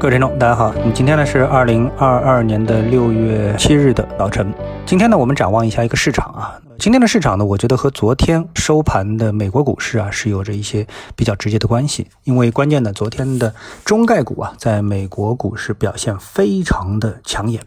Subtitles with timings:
[0.00, 0.74] 各位听众，大家好。
[0.94, 4.50] 今天呢是二零二二年的六月七日的早晨。
[4.86, 6.58] 今天呢，我们展望一下一个市场啊。
[6.78, 12.06] 今天的市场呢，我觉得和昨天收盘的美国股市啊是有着一些比较直接的关系。
[12.24, 17.60] 因为关键呢，昨天的中概股啊，在美国股市表现非常的抢眼。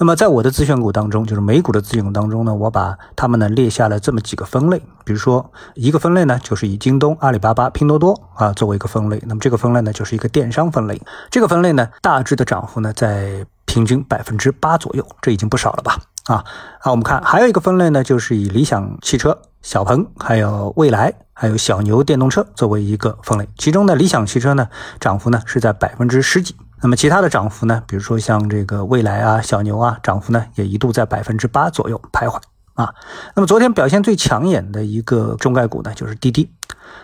[0.00, 4.78] 那么，在我的自选股当中，就是美股的自选股当中呢，我把它们呢列下了这么几个分类。
[5.04, 9.20] 比如说，一个分类呢，就是以京东、阿里巴巴、拼多多啊作为一个分类。
[9.26, 11.02] 那么这个分类呢，就是一个电商分类。
[11.32, 15.98] 这个分类呢，大致的涨幅呢，在平均百分之八左右，这已经不少了吧？
[16.26, 16.44] 啊，
[16.78, 23.48] 好，我们看还有一个分类呢，就是以理想汽车、小鹏、还有蔚来、还有小牛电动车作为一个分类。
[23.58, 24.68] 其中呢，理想汽车呢，
[25.00, 26.54] 涨幅呢是在百分之十几。
[26.80, 27.82] 那么其他的涨幅呢？
[27.86, 32.40] 比如说像这个蔚来啊、小牛啊，涨幅呢也一度在百分之八左右徘徊
[32.74, 32.94] 啊。
[33.34, 36.50] 那么昨天表现最抢眼的一个中概股呢，就是滴滴。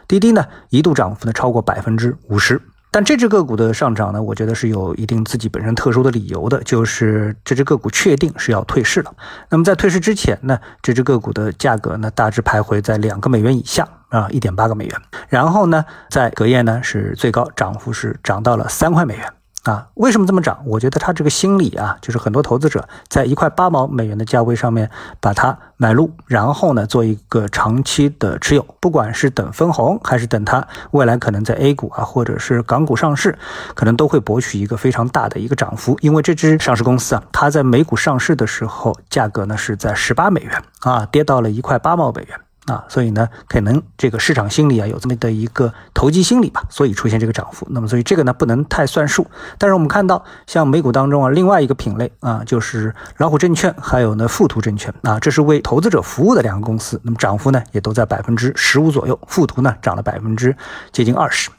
[0.06, 2.60] 滴滴呢一度涨幅呢超过百分之五十，
[2.91, 9.12] 但这只个股的上涨呢，我觉得是有一定自己本身特殊的理由的，就是这只个股确定是要退市了。
[9.48, 14.97] 那么在退市之前呢，这只个股的价格呢大致徘徊在两个美元以下啊，一点八个美元。
[15.28, 19.33] 然后呢，在隔夜呢是最高涨幅是涨到了三块美元。
[19.64, 20.62] 啊，为什么这么涨？
[20.66, 33.38] 我觉得他这个心理啊，就是很多投资者在一块八毛美元的价位上面把它买入，然后呢做一个长期的持有，不管是等分红还是等它未来可能在 A 股啊或者是港股上市，
[33.74, 35.96] 可能都会博取一个非常大的一个涨幅。
[36.02, 42.38] 因为这只上市公司啊，它在美股上市的时候价格呢是在十八美元啊，跌到了一块八毛美元。
[42.66, 47.66] 啊，所以呢，可能这个市场心理啊有这么的一个投机心理吧，所以出现这个涨幅。
[47.70, 49.26] 那么，所以这个呢不能太算数。
[49.58, 56.98] 但是我们看到，像美股当中啊，另外一个品类啊，就是老虎证券，还有呢富途证券啊，这是为投资者服务的两个公司。
[57.04, 60.56] 那么涨幅呢也都在百分之十五左右，富途呢涨了百分之
[60.90, 61.50] 接近二十。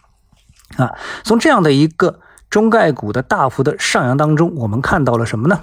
[0.78, 0.92] 啊，
[1.24, 5.60] 从这样的一个中概股的大幅的上扬当中，我们看到了什么呢？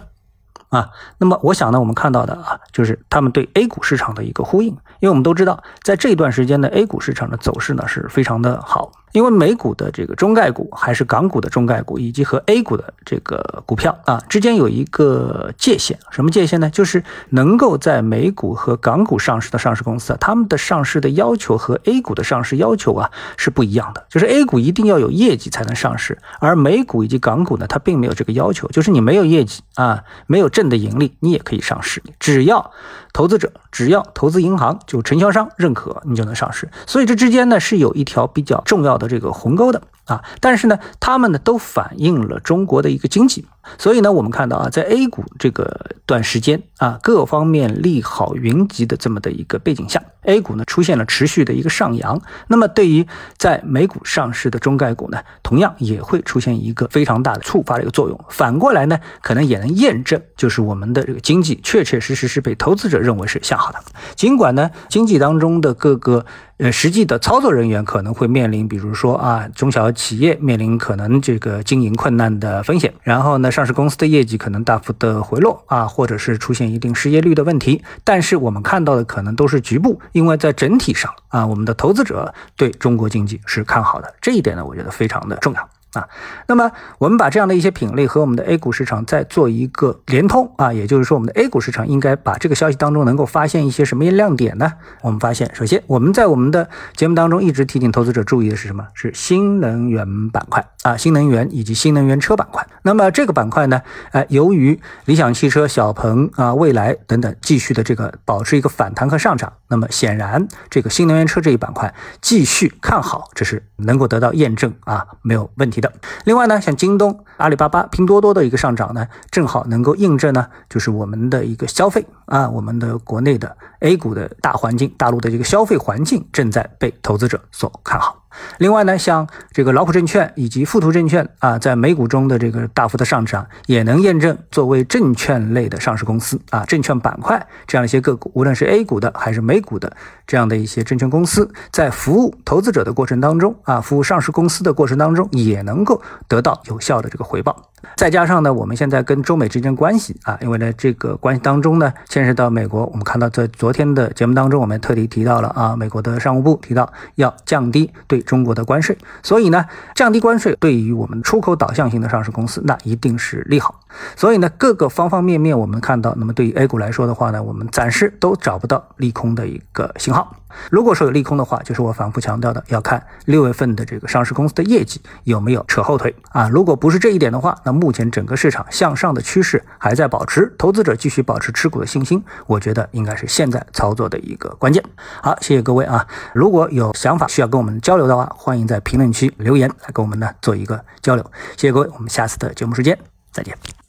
[0.73, 8.91] 啊，那么我想呢，我们看到的啊，就是他们对 A 股市场的一个呼应，因为我们都知道，在这一段时间的 A 股市场的走势呢是非常的好。
[9.13, 16.71] 因为美股的这个中概股，还是港股的中概股，以及和 A 股的这个股票啊之间有一个界限，什么界限呢？
[16.71, 24.07] 就是能够在美股和港股上市的上市公司啊，他们的上市的要求和 A 股的上市要求啊是不一样的。
[24.09, 32.71] 就是 A 股一定要有业绩才能上市，而美股以及港股呢，它并没有这个要求，就是你没有业绩啊，没有的盈利，你也可以上市，只要
[33.13, 36.71] 投资者，只要投资银行就承销商认可，你就能上市。
[36.87, 38.93] 所以这之间呢是有一条比较重要。
[38.93, 43.47] 的这个鸿沟的啊，但是呢，他们呢都反映了中国的一个经济，
[43.79, 52.21] 所以呢，我们看到啊，在 A 股这个段时间啊，各方面利好云集的这么的一个背景下，A 股呢出现了持续的一个上扬。
[52.49, 58.25] 那么对于在美股上市的中概股呢，同样也会出现一个非常大的触发的一个作用。
[58.29, 63.79] 反过来呢，可能也能验证，就是我们的这个经济确确实实是被投资者认为是向好的。
[64.17, 66.27] 尽管呢，经济当中的各个
[66.59, 77.83] 呃实际的操作人员可能会面临，比如说啊，中小企业面临可能这个经营困难的风险，然后呢，上市公司的业绩可能大幅的回落啊，或者是出现一定失业率的问题。
[78.05, 85.69] 但是我们看到的可能都是局部，因为在整体上啊，我们的投资者对中国经济是看好的，这一点呢，我觉得非常的重要。
[85.93, 86.09] 啊，
[86.47, 94.73] 那么我们把这样的一些品类和我们的 A 股市场再做一个联通啊，也就是说，我们的 A 股市场应该把这个消息当中能够发现一些什么亮点呢？
[95.03, 98.87] 我们发现，首先我们在我们的节目当中一直提醒投资者注意的是什么？
[98.95, 102.67] 是新能源板块啊，新能源以及新能源车板块。
[102.83, 103.83] 那么这个板块呢，
[104.13, 115.81] 呃，由于理想汽车、小鹏啊、蔚来等等继续的这个保持一个反弹和上涨，那么显然这个新能源车这一板块继续看好，这是能够得到验证啊，没有问题。
[115.81, 115.91] 的，
[116.25, 128.22] 另外呢，像京东、阿里巴巴、拼多多的一个上涨呢，正好能够印证呢，就是我们的一个消费啊，我们的国内的 A 股的大环境，大陆的这个消费环境正在被投资者所看好。
[128.59, 139.97] 另外呢，像这个老虎证券以及富途证券啊，在美股中的这个大幅的上涨，也能验证作为证券类的上市公司啊，证券板块这样一些个股，无论是 A 股的还是美股的
[140.27, 147.71] 这样的一些证券公司，在服务投资者的过程当中啊，服务上市公司的过程当中，也能够得到有效的这个回报。
[147.97, 159.65] 再加上呢，我们现在跟中美之间关系啊，因为呢这个关系当中呢牵涉到美国，我们看到在昨天的节目当中，我们特地提到了啊，美国的商务部提到要降低对中国的关税，所以呢
[159.95, 163.81] 降低关税对于我们出口导向型的上市公司那一定是利好。
[164.17, 170.37] 所以呢各个方方面面我们看到，那么对于 A 股来说的话呢，我们暂时都找不到利空的一个信号。
[170.69, 176.47] 如果说有利空的话，就是我反复强调的，要看六月份的这个上市公司的业绩有没有扯后腿啊。
[176.49, 184.83] 如果不是这一点的话，那目前整个市场向上的趋势还在保持，投资者继续保持持股的信心，我觉得应该是现在操作的一个关键。
[185.23, 186.07] 好，谢谢各位啊！
[186.35, 191.25] 如果有想法需要跟我们交流的欢迎在评论区留言来跟我们呢做一个交流。
[191.57, 192.99] 谢谢各位，我们下次的节目时间
[193.31, 193.82] 再见。